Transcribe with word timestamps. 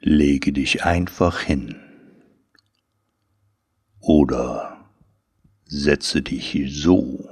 Lege 0.00 0.52
dich 0.52 0.84
einfach 0.84 1.40
hin 1.40 1.74
oder 3.98 4.88
setze 5.64 6.22
dich 6.22 6.56
so, 6.68 7.28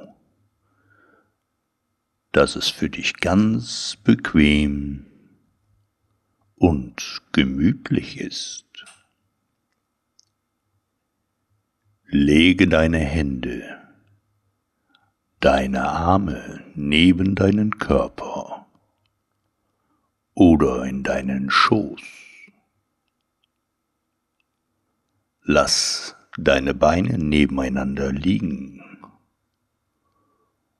dass 2.32 2.56
es 2.56 2.68
für 2.68 2.90
dich 2.90 3.18
ganz 3.18 3.96
bequem 4.02 5.06
und 6.56 7.22
gemütlich 7.30 8.18
ist. 8.18 8.84
Lege 12.08 12.66
deine 12.66 12.98
Hände, 12.98 13.80
deine 15.38 15.88
Arme 15.88 16.64
neben 16.74 17.36
deinen 17.36 17.78
Körper 17.78 18.66
oder 20.34 20.84
in 20.84 21.04
deinen 21.04 21.48
Schoß. 21.48 22.25
Lass 25.48 26.16
deine 26.36 26.74
Beine 26.74 27.18
nebeneinander 27.18 28.10
liegen 28.10 28.82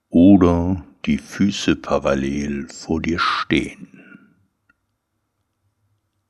oder 0.09 0.84
die 1.05 1.19
Füße 1.19 1.77
parallel 1.77 2.66
vor 2.66 3.01
dir 3.01 3.20
stehen 3.20 4.02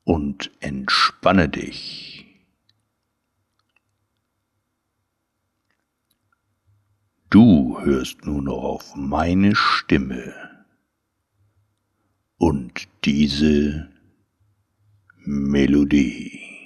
und 0.03 0.51
entspanne 0.59 1.49
dich. 1.49 2.27
Du 7.31 7.81
hörst 7.81 8.23
nun 8.23 8.43
noch 8.43 8.63
auf 8.63 8.95
meine 8.95 9.55
Stimme 9.55 10.35
und 12.37 12.87
diese 13.03 13.89
Melodie. 15.25 16.56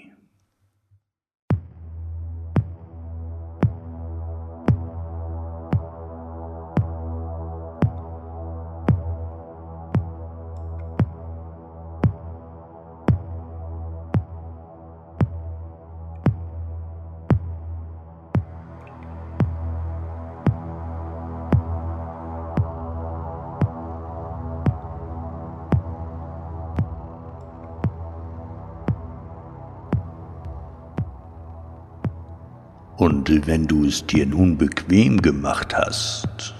Und 33.01 33.47
wenn 33.47 33.65
du 33.65 33.85
es 33.85 34.05
dir 34.05 34.27
nun 34.27 34.59
bequem 34.59 35.23
gemacht 35.23 35.75
hast, 35.75 36.53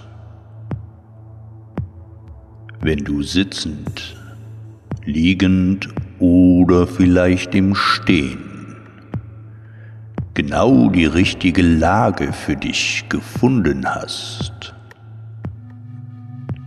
wenn 2.80 2.98
du 3.04 3.22
sitzend, 3.22 4.16
liegend 5.04 5.88
oder 6.18 6.88
vielleicht 6.88 7.54
im 7.54 7.76
Stehen 7.76 8.74
genau 10.34 10.90
die 10.90 11.06
richtige 11.06 11.62
Lage 11.62 12.32
für 12.32 12.56
dich 12.56 13.04
gefunden 13.08 13.86
hast, 13.86 14.74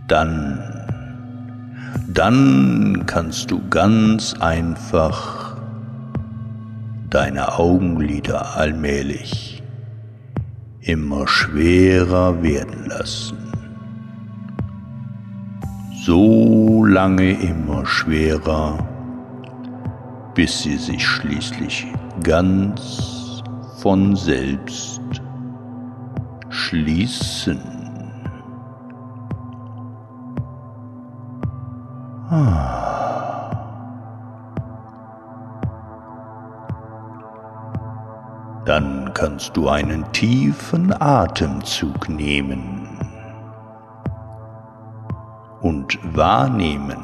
dann, 0.08 0.58
dann 2.08 3.04
kannst 3.04 3.50
du 3.50 3.60
ganz 3.68 4.32
einfach 4.40 5.58
deine 7.10 7.58
Augenlider 7.58 8.56
allmählich 8.56 9.55
immer 10.86 11.26
schwerer 11.26 12.42
werden 12.42 12.86
lassen. 12.86 13.38
So 16.04 16.84
lange 16.84 17.32
immer 17.40 17.84
schwerer, 17.84 18.78
bis 20.34 20.62
sie 20.62 20.76
sich 20.76 21.04
schließlich 21.04 21.88
ganz 22.22 23.42
von 23.82 24.14
selbst 24.14 25.00
schließen. 26.48 27.60
Ah. 32.30 32.95
Dann 38.66 39.14
kannst 39.14 39.56
du 39.56 39.68
einen 39.68 40.10
tiefen 40.10 40.92
Atemzug 41.00 42.08
nehmen 42.08 42.88
und 45.60 45.96
wahrnehmen, 46.16 46.98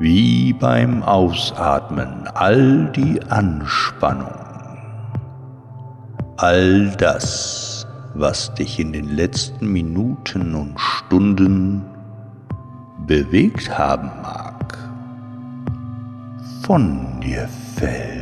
wie 0.00 0.52
beim 0.52 1.04
Ausatmen 1.04 2.26
all 2.34 2.90
die 2.96 3.22
Anspannung, 3.30 4.34
all 6.36 6.90
das, 6.96 7.86
was 8.14 8.52
dich 8.54 8.80
in 8.80 8.92
den 8.92 9.08
letzten 9.14 9.68
Minuten 9.68 10.56
und 10.56 10.80
Stunden 10.80 11.84
bewegt 13.06 13.78
haben 13.78 14.10
mag, 14.20 14.76
von 16.62 17.20
dir 17.20 17.48
fällt. 17.76 18.21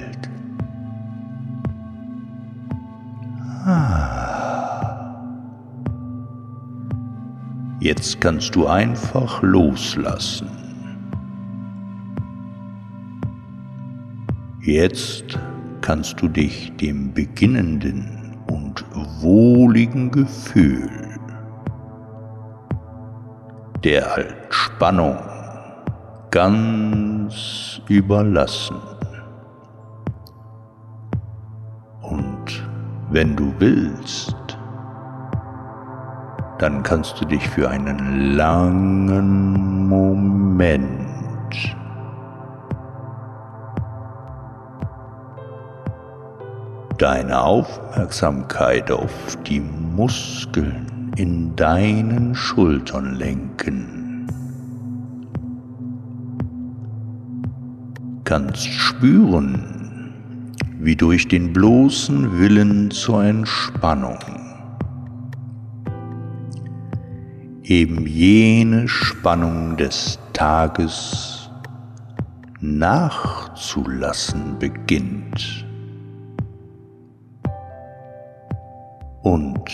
Jetzt 7.81 8.21
kannst 8.21 8.55
du 8.55 8.67
einfach 8.67 9.43
loslassen. 9.43 10.49
Jetzt 14.61 15.39
kannst 15.81 16.21
du 16.21 16.29
dich 16.29 16.73
dem 16.77 17.13
beginnenden 17.13 18.37
und 18.49 18.85
wohligen 19.21 20.11
Gefühl 20.11 20.91
der 23.83 24.19
Entspannung 24.19 25.17
ganz 26.31 27.81
überlassen. 27.89 28.77
Wenn 33.11 33.37
du 33.37 33.53
willst, 33.59 34.35
dann 36.59 36.83
kannst 36.83 37.21
du 37.21 37.25
dich 37.25 37.49
für 37.49 37.69
einen 37.69 38.37
langen 38.37 39.89
Moment 39.89 41.01
deine 46.99 47.41
Aufmerksamkeit 47.41 48.91
auf 48.91 49.39
die 49.47 49.61
Muskeln 49.61 51.13
in 51.17 51.57
deinen 51.57 52.35
Schultern 52.35 53.15
lenken. 53.15 54.27
Kannst 58.25 58.67
spüren, 58.67 59.80
wie 60.83 60.97
durch 60.97 61.29
den 61.29 61.53
bloßen 61.53 62.39
Willen 62.39 62.91
zur 62.91 63.23
Entspannung 63.23 64.19
eben 67.71 68.05
jene 68.07 68.89
Spannung 68.89 69.77
des 69.77 70.19
Tages 70.33 71.51
nachzulassen 72.61 74.59
beginnt. 74.59 75.65
Und 79.23 79.71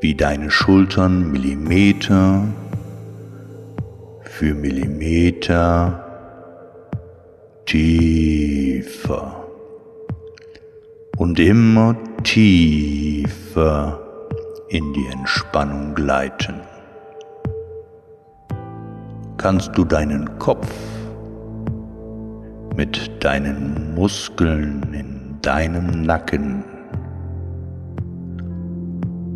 wie 0.00 0.14
deine 0.14 0.50
Schultern 0.50 1.30
Millimeter 1.30 2.42
für 4.22 4.54
Millimeter 4.54 6.02
tiefer 7.66 9.45
und 11.16 11.38
immer 11.38 11.96
tiefer 12.22 13.98
in 14.68 14.92
die 14.92 15.06
Entspannung 15.06 15.94
gleiten. 15.94 16.60
Kannst 19.36 19.76
du 19.76 19.84
deinen 19.84 20.38
Kopf 20.38 20.68
mit 22.76 23.24
deinen 23.24 23.94
Muskeln 23.94 24.82
in 24.92 25.38
deinem 25.40 26.02
Nacken, 26.02 26.64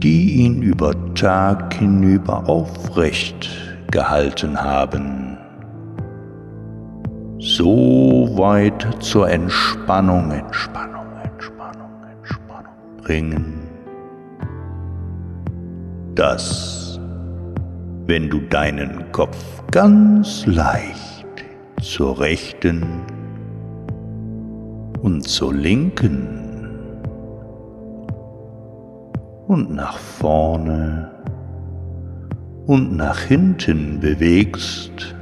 die 0.02 0.44
ihn 0.44 0.62
über 0.62 0.92
Tag 1.14 1.74
hinüber 1.74 2.48
aufrecht 2.48 3.48
gehalten 3.90 4.60
haben, 4.60 5.38
so 7.38 8.28
weit 8.36 8.86
zur 9.00 9.30
Entspannung, 9.30 10.30
Entspannung 10.30 10.99
bringen, 13.10 13.58
dass 16.14 17.00
wenn 18.06 18.30
du 18.30 18.38
deinen 18.38 19.10
Kopf 19.10 19.36
ganz 19.72 20.46
leicht 20.46 21.26
zur 21.82 22.20
rechten 22.20 22.84
und 25.02 25.26
zur 25.26 25.52
linken 25.52 26.28
und 29.48 29.74
nach 29.74 29.98
vorne 29.98 31.10
und 32.66 32.96
nach 32.96 33.18
hinten 33.18 33.98
bewegst, 33.98 35.16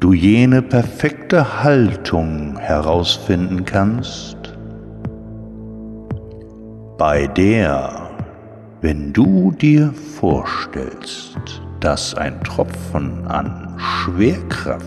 du 0.00 0.12
jene 0.12 0.60
perfekte 0.60 1.62
Haltung 1.62 2.58
herausfinden 2.58 3.64
kannst, 3.64 4.45
bei 6.98 7.26
der, 7.26 8.10
wenn 8.80 9.12
du 9.12 9.52
dir 9.52 9.92
vorstellst, 9.92 11.62
dass 11.80 12.14
ein 12.14 12.42
Tropfen 12.42 13.26
an 13.26 13.74
Schwerkraft 13.78 14.86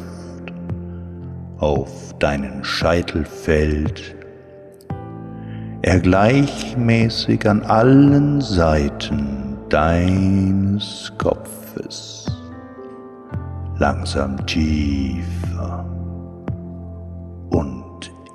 auf 1.60 2.16
deinen 2.18 2.64
Scheitel 2.64 3.26
fällt, 3.26 4.16
er 5.82 6.00
gleichmäßig 6.00 7.48
an 7.48 7.64
allen 7.64 8.42
Seiten 8.42 9.58
deines 9.70 11.14
Kopfes 11.18 12.26
langsam 13.78 14.46
tiefer 14.46 15.86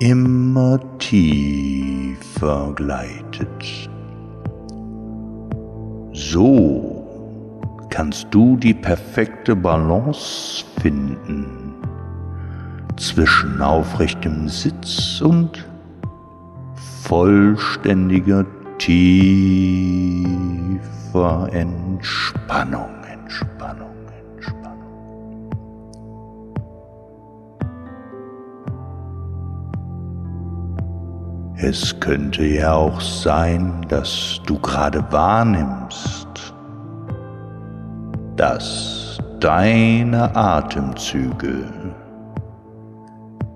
immer 0.05 0.79
tiefer 0.99 2.71
gleitet. 2.75 3.89
So 6.13 7.07
kannst 7.89 8.27
du 8.29 8.55
die 8.55 8.75
perfekte 8.75 9.55
Balance 9.55 10.63
finden 10.79 11.47
zwischen 12.97 13.59
aufrechtem 13.63 14.47
Sitz 14.47 15.21
und 15.21 15.65
vollständiger, 17.01 18.45
tiefer 18.77 19.09
Entspannung. 21.51 23.04
Es 31.57 31.97
könnte 32.01 32.43
ja 32.43 32.73
auch 32.73 32.99
sein, 32.99 33.85
dass 33.87 34.41
du 34.45 34.59
gerade 34.59 35.01
wahrnimmst, 35.09 36.53
dass 38.35 39.17
deine 39.39 40.35
Atemzüge 40.35 41.63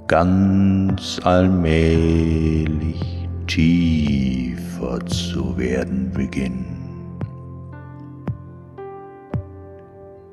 ganz 0.07 1.19
allmählich 1.25 3.27
tiefer 3.47 5.05
zu 5.05 5.57
werden 5.57 6.09
beginnen. 6.13 6.77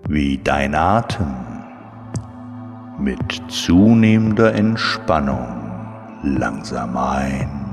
Wie 0.08 0.38
dein 0.38 0.76
Atem 0.76 1.34
mit 3.00 3.42
zunehmender 3.48 4.54
Entspannung 4.54 5.65
langsam 6.22 6.96
ein 6.96 7.66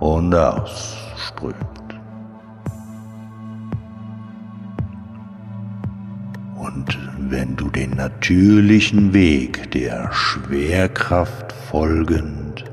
und 0.00 0.34
ausströmt. 0.34 1.56
Und 6.56 6.98
wenn 7.30 7.56
du 7.56 7.68
den 7.68 7.90
natürlichen 7.90 9.12
Weg 9.12 9.70
der 9.72 10.12
Schwerkraft 10.12 11.52
folgend 11.52 12.64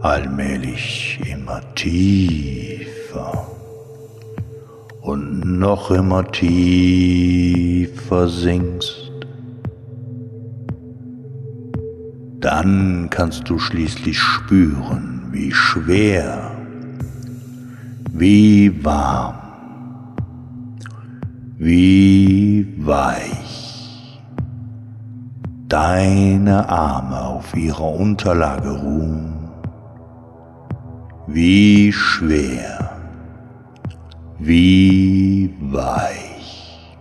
allmählich 0.00 1.20
immer 1.30 1.60
tiefer 1.74 3.46
und 5.00 5.58
noch 5.58 5.90
immer 5.90 6.30
tiefer 6.30 8.28
sinkst, 8.28 9.01
dann 12.42 13.06
kannst 13.08 13.48
du 13.48 13.58
schließlich 13.58 14.18
spüren, 14.18 15.28
wie 15.30 15.52
schwer, 15.52 16.50
wie 18.12 18.84
warm, 18.84 19.36
wie 21.56 22.66
weich 22.78 24.20
deine 25.68 26.68
Arme 26.68 27.20
auf 27.20 27.54
ihrer 27.56 27.88
Unterlage 27.88 28.70
ruhen, 28.70 29.48
wie 31.28 31.92
schwer, 31.92 32.90
wie 34.40 35.54
weich, 35.60 36.96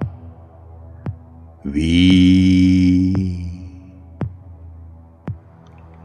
wie 1.63 3.40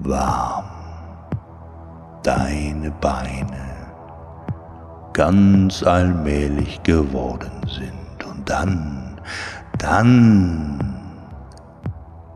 warm 0.00 0.64
deine 2.22 2.90
Beine 2.90 3.76
ganz 5.12 5.82
allmählich 5.82 6.82
geworden 6.82 7.62
sind. 7.66 8.24
Und 8.28 8.50
dann, 8.50 9.20
dann, 9.78 10.78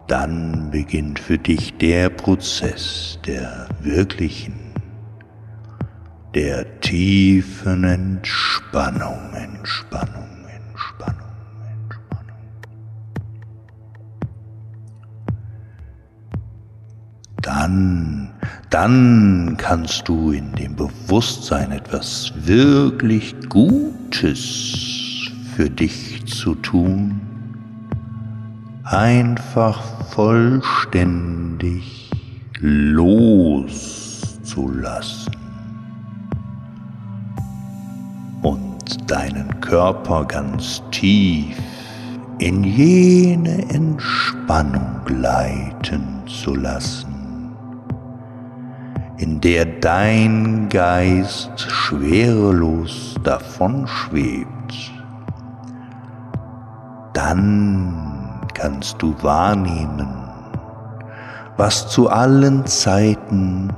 dann 0.06 0.70
beginnt 0.70 1.18
für 1.18 1.38
dich 1.38 1.76
der 1.76 2.08
Prozess 2.08 3.18
der 3.26 3.66
wirklichen, 3.80 4.54
der 6.34 6.80
tiefen 6.80 7.84
Entspannung, 7.84 9.34
Entspannung. 9.34 10.29
Dann, 17.70 18.30
dann 18.70 19.54
kannst 19.56 20.08
du 20.08 20.32
in 20.32 20.50
dem 20.52 20.74
Bewusstsein 20.74 21.70
etwas 21.72 22.32
wirklich 22.34 23.34
Gutes 23.48 25.30
für 25.54 25.70
dich 25.70 26.26
zu 26.26 26.56
tun, 26.56 27.20
einfach 28.84 29.80
vollständig 30.10 32.10
loszulassen 32.58 35.32
und 38.42 39.10
deinen 39.10 39.60
Körper 39.60 40.24
ganz 40.24 40.82
tief 40.90 41.56
in 42.38 42.64
jene 42.64 43.62
Entspannung 43.70 45.04
gleiten 45.04 46.02
zu 46.26 46.56
lassen 46.56 47.09
in 49.20 49.38
der 49.38 49.66
dein 49.66 50.70
Geist 50.70 51.60
schwerelos 51.60 53.14
davonschwebt, 53.22 54.92
dann 57.12 58.40
kannst 58.54 59.02
du 59.02 59.14
wahrnehmen, 59.22 60.08
was 61.58 61.88
zu 61.88 62.08
allen 62.08 62.64
Zeiten 62.64 63.70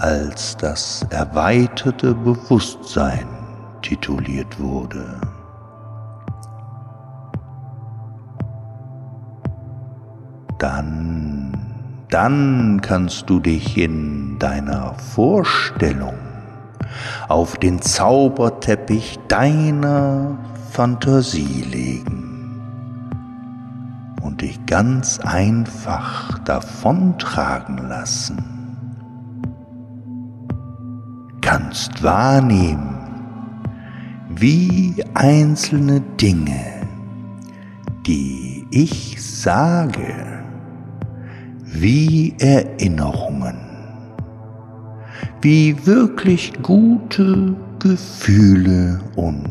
als 0.00 0.56
das 0.56 1.06
erweiterte 1.10 2.12
Bewusstsein 2.12 3.28
tituliert 3.80 4.58
wurde. 4.58 5.20
Dann 10.58 11.32
dann 12.12 12.82
kannst 12.82 13.30
du 13.30 13.40
dich 13.40 13.78
in 13.78 14.31
deiner 14.42 14.94
Vorstellung 14.94 16.14
auf 17.28 17.56
den 17.56 17.80
Zauberteppich 17.80 19.18
deiner 19.28 20.36
Fantasie 20.70 21.64
legen 21.70 22.60
und 24.22 24.42
dich 24.42 24.64
ganz 24.66 25.18
einfach 25.20 26.38
davontragen 26.40 27.78
lassen. 27.88 28.42
Kannst 31.40 32.02
wahrnehmen, 32.02 32.98
wie 34.28 35.04
einzelne 35.14 36.00
Dinge 36.00 36.82
die 38.06 38.66
ich 38.70 39.22
sage, 39.22 40.42
wie 41.64 42.34
Erinnerungen, 42.38 43.71
wie 45.42 45.86
wirklich 45.86 46.52
gute 46.62 47.56
Gefühle 47.80 49.00
und 49.16 49.50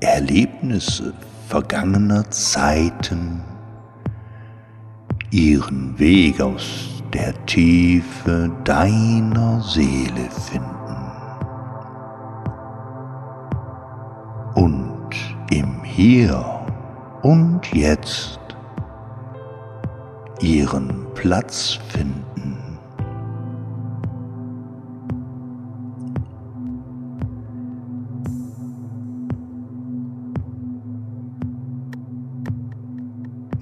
Erlebnisse 0.00 1.14
vergangener 1.48 2.30
Zeiten 2.30 3.40
ihren 5.30 5.98
Weg 5.98 6.42
aus 6.42 7.02
der 7.14 7.32
Tiefe 7.46 8.52
deiner 8.64 9.62
Seele 9.62 10.28
finden. 10.50 10.66
Und 14.56 15.10
im 15.50 15.82
Hier 15.84 16.44
und 17.22 17.62
Jetzt 17.72 18.40
ihren 20.42 21.06
Platz 21.14 21.78
finden. 21.88 22.25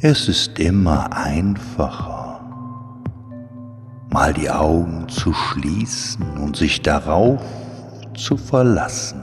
Es 0.06 0.28
ist 0.28 0.58
immer 0.58 1.16
einfacher, 1.16 2.38
mal 4.10 4.34
die 4.34 4.50
Augen 4.50 5.08
zu 5.08 5.32
schließen 5.32 6.36
und 6.36 6.56
sich 6.56 6.82
darauf 6.82 7.40
zu 8.14 8.36
verlassen, 8.36 9.22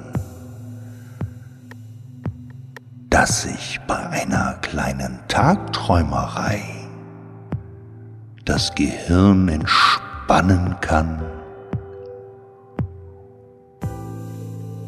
dass 3.12 3.44
sich 3.44 3.80
bei 3.86 4.10
einer 4.10 4.56
kleinen 4.64 5.20
Tagträumerei 5.28 6.64
das 8.46 8.74
Gehirn 8.74 9.50
entspannen 9.50 10.78
kann 10.82 11.22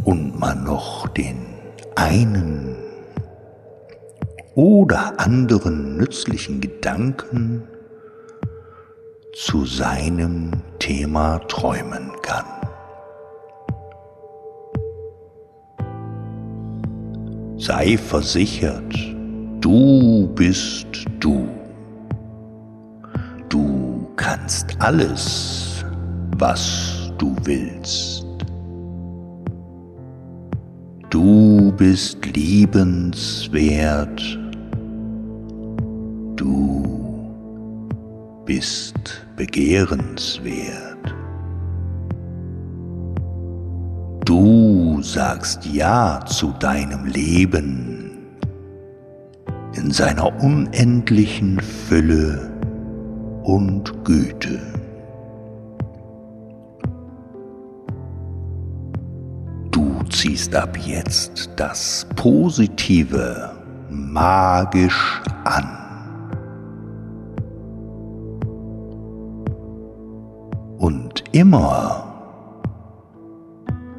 und 0.06 0.40
man 0.40 0.64
noch 0.64 1.08
den 1.10 1.38
einen 1.96 2.73
oder 4.56 5.20
anderen 5.20 5.98
nützlichen 5.98 6.62
Gedanken 6.62 7.64
zu 9.34 9.66
seinem 9.66 10.52
Thema 10.80 11.40
träumen 11.48 12.12
kann. 12.22 12.46
Sei 17.58 17.98
versichert, 17.98 18.96
du 19.60 20.30
bist 20.36 20.88
du. 21.20 21.48
Du 23.50 24.08
kannst 24.16 24.76
alles, 24.80 25.84
was 26.38 27.12
du 27.18 27.36
willst. 27.44 28.26
Du 31.10 31.74
bist 31.78 32.26
liebenswert 32.36 34.43
Du 36.44 37.88
bist 38.44 39.26
begehrenswert. 39.38 41.16
Du 44.26 45.02
sagst 45.02 45.66
Ja 45.66 46.20
zu 46.26 46.52
deinem 46.60 47.06
Leben 47.06 48.18
in 49.76 49.90
seiner 49.92 50.38
unendlichen 50.44 51.62
Fülle 51.62 52.52
und 53.44 54.04
Güte. 54.04 54.60
Du 59.72 60.04
ziehst 60.10 60.54
ab 60.54 60.78
jetzt 60.78 61.50
das 61.56 62.06
Positive 62.18 63.50
magisch 63.90 65.22
an. 65.46 65.83
Immer, 71.34 72.13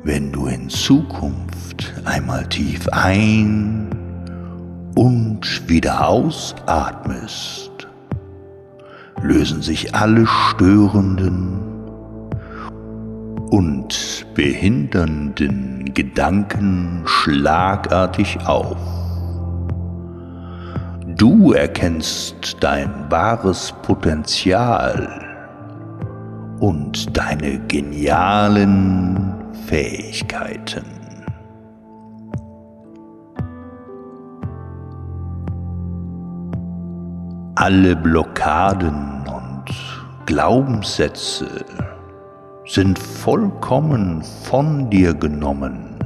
wenn 0.04 0.30
du 0.30 0.46
in 0.46 0.68
Zukunft 0.68 1.92
einmal 2.04 2.46
tief 2.46 2.88
ein 2.92 3.90
und 4.94 5.68
wieder 5.68 6.06
ausatmest, 6.06 7.72
lösen 9.20 9.62
sich 9.62 9.96
alle 9.96 10.28
störenden 10.28 11.58
und 13.50 14.26
behindernden 14.36 15.92
Gedanken 15.92 17.02
schlagartig 17.04 18.38
auf. 18.46 18.78
Du 21.16 21.50
erkennst 21.52 22.58
dein 22.60 23.10
wahres 23.10 23.74
Potenzial 23.82 25.23
und 26.60 27.16
deine 27.16 27.58
genialen 27.68 29.34
Fähigkeiten. 29.66 30.84
Alle 37.56 37.94
Blockaden 37.96 39.24
und 39.26 39.64
Glaubenssätze 40.26 41.64
sind 42.66 42.98
vollkommen 42.98 44.22
von 44.22 44.90
dir 44.90 45.14
genommen. 45.14 45.96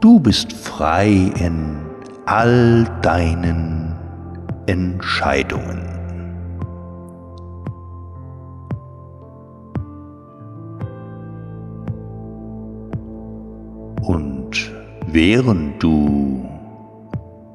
Du 0.00 0.18
bist 0.20 0.52
frei 0.52 1.32
in 1.38 1.78
all 2.26 2.84
deinen 3.02 3.94
Entscheidungen. 4.66 5.85
Während 15.16 15.82
du 15.82 16.46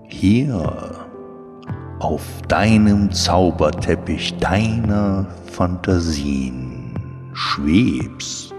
hier 0.07 1.05
auf 1.99 2.23
deinem 2.47 3.11
Zauberteppich 3.11 4.35
deiner 4.39 5.27
Fantasien 5.45 6.95
schwebst, 7.33 8.55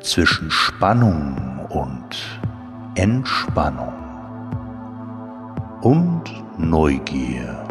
zwischen 0.00 0.48
Spannung 0.48 1.66
und 1.70 2.16
Entspannung 2.94 3.94
und 5.80 6.22
Neugier, 6.58 7.66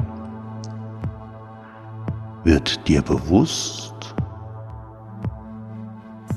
wird 2.43 2.85
dir 2.85 3.01
bewusst, 3.01 3.95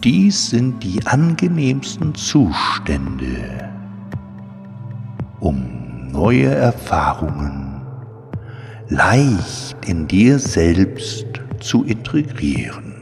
dies 0.05 0.51
sind 0.51 0.85
die 0.85 1.07
angenehmsten 1.07 2.15
Zustände, 2.15 3.71
um 5.41 6.11
neue 6.13 6.55
Erfahrungen 6.55 7.81
leicht 8.89 9.77
in 9.87 10.07
dir 10.07 10.39
selbst 10.39 11.27
zu 11.61 11.85
integrieren. 11.85 12.93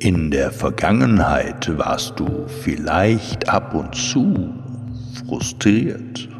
In 0.00 0.32
der 0.32 0.50
Vergangenheit 0.50 1.78
warst 1.78 2.18
du 2.18 2.48
vielleicht 2.48 3.48
ab 3.48 3.72
und 3.72 3.94
zu 3.94 4.52
frustriert 5.28 6.31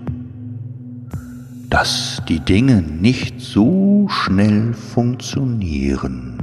dass 1.73 2.21
die 2.29 2.38
Dinge 2.38 2.83
nicht 2.83 3.41
so 3.41 4.07
schnell 4.07 4.75
funktionieren, 4.75 6.38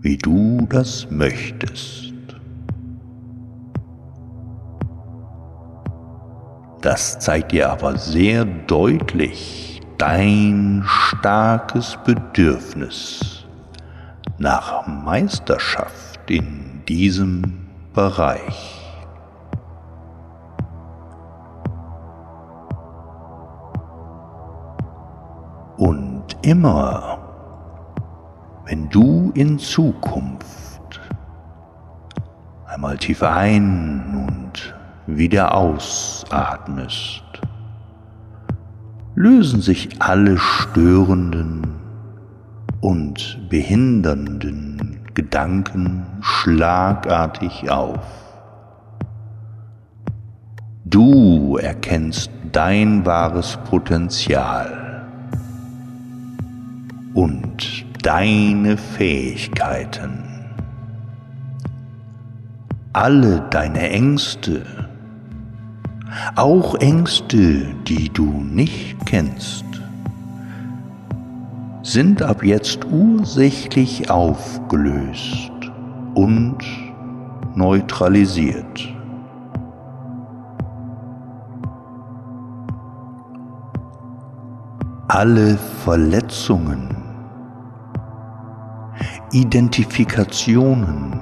wie 0.00 0.16
du 0.16 0.68
das 0.70 1.10
möchtest. 1.10 2.12
Das 6.80 7.18
zeigt 7.18 7.50
dir 7.50 7.72
aber 7.72 7.98
sehr 7.98 8.44
deutlich 8.44 9.80
dein 9.98 10.84
starkes 10.86 11.98
Bedürfnis 12.04 13.44
nach 14.38 14.86
Meisterschaft 14.86 16.30
in 16.30 16.82
diesem 16.86 17.66
Bereich. 17.92 18.81
Immer, 26.42 27.18
wenn 28.66 28.88
du 28.88 29.32
in 29.34 29.58
Zukunft 29.58 31.00
einmal 32.66 32.96
tief 32.98 33.22
ein 33.22 34.26
und 34.28 34.74
wieder 35.06 35.54
ausatmest, 35.54 37.22
lösen 39.14 39.60
sich 39.60 40.00
alle 40.00 40.38
störenden 40.38 41.74
und 42.80 43.38
behindernden 43.48 45.00
Gedanken 45.14 46.06
schlagartig 46.20 47.70
auf. 47.70 48.00
Du 50.84 51.56
erkennst 51.56 52.30
dein 52.50 53.06
wahres 53.06 53.58
Potenzial 53.68 54.91
und 57.14 57.84
deine 58.02 58.76
Fähigkeiten. 58.76 60.24
Alle 62.92 63.40
deine 63.50 63.90
Ängste, 63.90 64.66
auch 66.36 66.74
Ängste, 66.76 67.74
die 67.86 68.08
du 68.10 68.24
nicht 68.24 68.96
kennst, 69.06 69.64
sind 71.82 72.22
ab 72.22 72.44
jetzt 72.44 72.84
ursächlich 72.90 74.10
aufgelöst 74.10 75.52
und 76.14 76.58
neutralisiert. 77.54 78.88
Alle 85.08 85.58
Verletzungen, 85.84 87.01
Identifikationen 89.34 91.18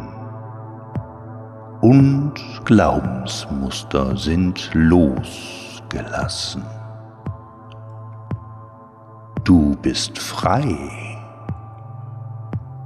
und 1.80 2.34
Glaubensmuster 2.64 4.16
sind 4.16 4.68
losgelassen. 4.72 6.64
Du 9.44 9.76
bist 9.80 10.18
frei 10.18 10.76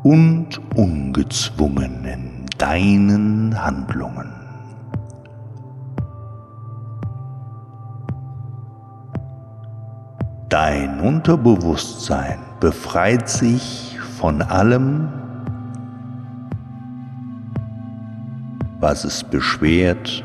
und 0.02 0.60
ungezwungen 0.76 2.04
in 2.04 2.44
deinen 2.58 3.64
Handlungen. 3.64 4.30
Dein 10.50 11.00
Unterbewusstsein 11.00 12.40
befreit 12.60 13.26
sich 13.30 13.83
von 14.24 14.40
allem, 14.40 15.06
was 18.80 19.04
es 19.04 19.22
beschwert 19.22 20.24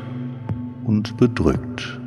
und 0.84 1.18
bedrückt. 1.18 2.00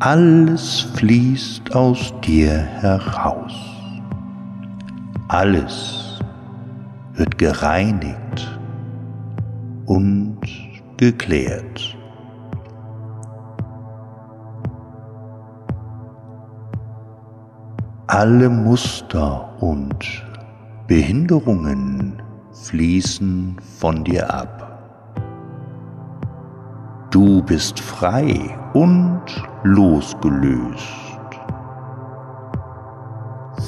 Alles 0.00 0.80
fließt 0.96 1.76
aus 1.76 2.12
dir 2.22 2.56
heraus. 2.56 3.54
Alles 5.28 6.18
wird 7.14 7.38
gereinigt 7.38 8.58
und 9.84 10.40
geklärt. 10.96 11.95
Alle 18.08 18.48
Muster 18.48 19.50
und 19.58 20.24
Behinderungen 20.86 22.22
fließen 22.52 23.56
von 23.80 24.04
dir 24.04 24.32
ab. 24.32 24.78
Du 27.10 27.42
bist 27.42 27.80
frei 27.80 28.56
und 28.74 29.22
losgelöst 29.64 30.70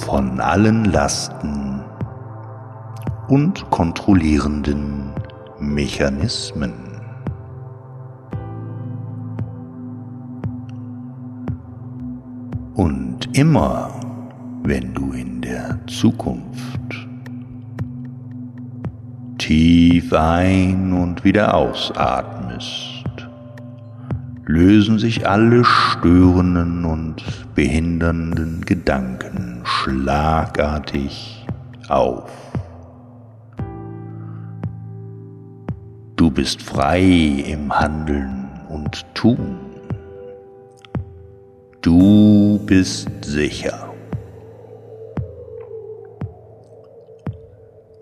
von 0.06 0.38
allen 0.40 0.84
Lasten 0.84 1.82
und 3.26 3.68
kontrollierenden 3.70 5.14
Mechanismen. 5.58 6.74
Und 12.76 13.36
immer, 13.36 13.97
wenn 14.68 14.92
du 14.92 15.12
in 15.12 15.40
der 15.40 15.78
Zukunft 15.86 17.08
tief 19.38 20.12
ein 20.12 20.92
und 20.92 21.24
wieder 21.24 21.54
ausatmest, 21.54 23.02
lösen 24.44 24.98
sich 24.98 25.26
alle 25.26 25.64
störenden 25.64 26.84
und 26.84 27.24
behindernden 27.54 28.60
Gedanken 28.66 29.62
schlagartig 29.64 31.46
auf. 31.88 32.30
Du 36.16 36.30
bist 36.30 36.60
frei 36.60 37.00
im 37.46 37.72
Handeln 37.72 38.50
und 38.68 39.06
Tun. 39.14 39.56
Du 41.80 42.60
bist 42.66 43.08
sicher. 43.24 43.87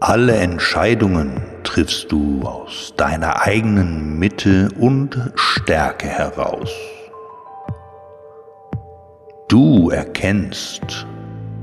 Alle 0.08 0.36
Entscheidungen 0.36 1.42
triffst 1.64 2.12
du 2.12 2.42
aus 2.42 2.94
deiner 2.96 3.42
eigenen 3.42 4.20
Mitte 4.20 4.68
und 4.78 5.18
Stärke 5.34 6.06
heraus. 6.06 6.70
Du 9.48 9.90
erkennst, 9.90 11.08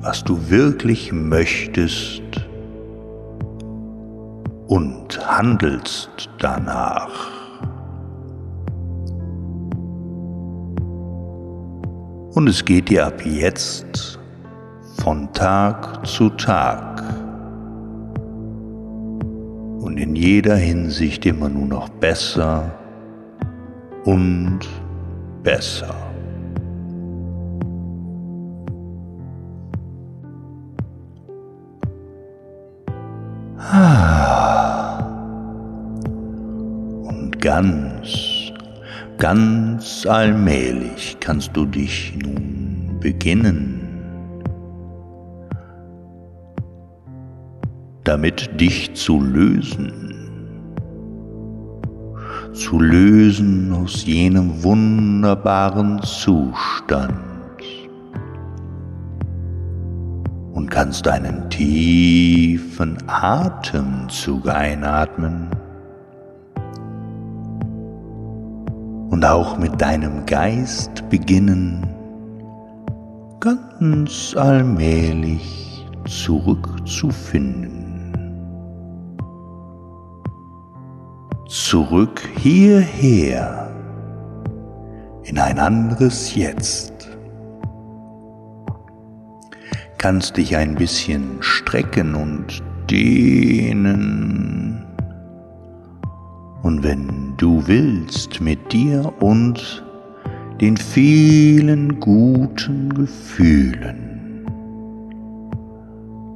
was 0.01 0.25
du 0.25 0.49
wirklich 0.49 1.13
möchtest 1.13 2.21
und 4.67 5.25
handelst 5.25 6.29
danach. 6.39 7.31
Und 12.33 12.49
es 12.49 12.65
geht 12.65 12.89
dir 12.89 13.07
ab 13.07 13.25
jetzt 13.25 14.19
von 15.01 15.31
Tag 15.31 16.05
zu 16.05 16.29
Tag 16.31 16.92
und 19.93 19.99
in 19.99 20.15
jeder 20.15 20.55
Hinsicht 20.55 21.23
immer 21.27 21.49
nur 21.49 21.67
noch 21.67 21.87
besser 21.87 22.73
und 24.05 24.61
besser. 25.43 25.93
Und 37.03 37.39
ganz, 37.39 38.51
ganz 39.19 40.07
allmählich 40.07 41.17
kannst 41.19 41.55
du 41.55 41.67
dich 41.67 42.17
nun 42.17 42.97
beginnen 42.99 43.82
damit 48.03 48.59
dich 48.59 48.93
zu 48.95 49.21
lösen, 49.21 50.13
zu 52.53 52.79
lösen 52.79 53.73
aus 53.73 54.05
jenem 54.05 54.63
wunderbaren 54.63 56.01
Zustand. 56.03 57.13
Und 60.53 60.69
kannst 60.69 61.07
einen 61.07 61.49
tiefen 61.49 62.97
Atemzug 63.07 64.47
einatmen. 64.47 65.47
Und 69.09 69.25
auch 69.25 69.57
mit 69.57 69.81
deinem 69.81 70.25
Geist 70.25 71.09
beginnen, 71.09 71.87
ganz 73.39 74.35
allmählich 74.35 75.85
zurückzufinden. 76.05 77.82
Zurück 81.53 82.19
hierher 82.39 83.69
in 85.23 85.37
ein 85.37 85.59
anderes 85.59 86.33
Jetzt. 86.33 87.15
Kannst 89.99 90.37
dich 90.37 90.57
ein 90.57 90.73
bisschen 90.73 91.37
strecken 91.41 92.15
und 92.15 92.63
dehnen. 92.89 94.83
Und 96.63 96.81
wenn 96.81 97.37
du 97.37 97.61
willst, 97.67 98.41
mit 98.41 98.73
dir 98.73 99.13
und 99.19 99.85
den 100.59 100.75
vielen 100.75 101.99
guten 101.99 102.91
Gefühlen 102.95 104.43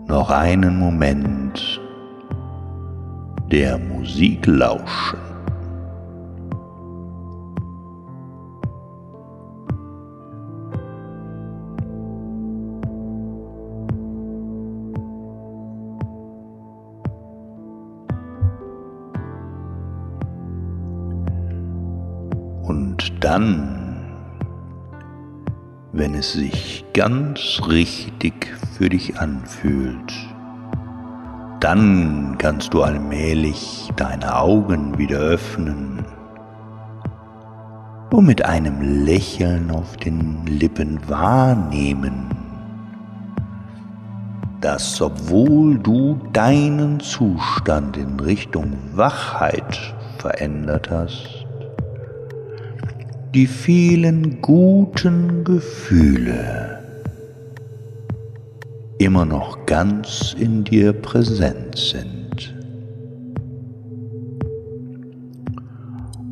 noch 0.07 0.29
einen 0.29 0.77
Moment 0.77 1.81
der 3.51 3.77
Musik 3.77 4.45
lauschen. 4.45 5.19
Und 22.63 23.23
dann, 23.23 24.05
wenn 25.93 26.15
es 26.15 26.33
sich 26.33 26.83
ganz 26.93 27.61
richtig 27.67 28.47
für 28.77 28.89
dich 28.89 29.19
anfühlt, 29.19 30.13
dann 31.67 32.37
kannst 32.37 32.73
du 32.73 32.81
allmählich 32.81 33.91
deine 33.97 34.39
Augen 34.39 34.97
wieder 34.97 35.17
öffnen 35.17 36.05
und 38.09 38.25
mit 38.25 38.45
einem 38.45 39.03
Lächeln 39.03 39.69
auf 39.71 39.97
den 39.97 40.45
Lippen 40.45 40.97
wahrnehmen, 41.09 42.29
dass 44.61 45.01
obwohl 45.01 45.77
du 45.77 46.17
deinen 46.31 47.01
Zustand 47.01 47.97
in 47.97 48.17
Richtung 48.17 48.71
Wachheit 48.93 49.93
verändert 50.19 50.89
hast, 50.89 51.45
die 53.33 53.45
vielen 53.45 54.41
guten 54.41 55.43
Gefühle 55.43 56.76
immer 58.99 59.25
noch 59.25 59.65
ganz 59.65 60.35
in 60.37 60.63
dir 60.63 60.93
präsent 60.93 61.77
sind. 61.77 62.55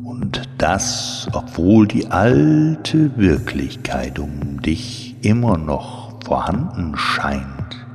Und 0.04 0.48
das, 0.58 1.28
obwohl 1.32 1.86
die 1.86 2.06
alte 2.06 3.16
Wirklichkeit 3.16 4.18
um 4.18 4.60
dich 4.60 5.16
immer 5.22 5.58
noch 5.58 6.18
vorhanden 6.24 6.96
scheint, 6.96 7.86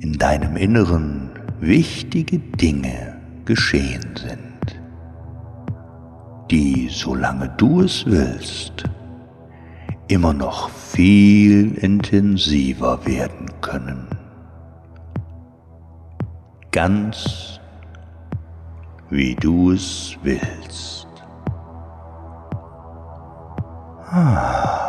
in 0.00 0.14
deinem 0.14 0.56
Inneren 0.56 1.30
wichtige 1.60 2.38
Dinge 2.38 3.16
geschehen 3.44 4.16
sind 4.16 4.54
die, 6.50 6.88
solange 6.90 7.48
du 7.56 7.82
es 7.82 8.04
willst, 8.06 8.84
immer 10.08 10.32
noch 10.32 10.70
viel 10.70 11.74
intensiver 11.78 13.04
werden 13.06 13.46
können. 13.60 14.06
Ganz 16.70 17.60
wie 19.10 19.34
du 19.36 19.72
es 19.72 20.16
willst. 20.22 21.06
Ah. 24.10 24.83